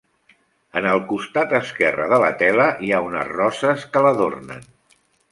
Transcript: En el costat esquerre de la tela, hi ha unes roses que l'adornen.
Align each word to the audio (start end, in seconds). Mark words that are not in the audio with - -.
En 0.79 0.85
el 0.91 1.01
costat 1.09 1.51
esquerre 1.57 2.07
de 2.13 2.19
la 2.23 2.31
tela, 2.39 2.65
hi 2.87 2.89
ha 2.91 3.01
unes 3.09 3.29
roses 3.35 3.85
que 3.93 4.03
l'adornen. 4.07 4.65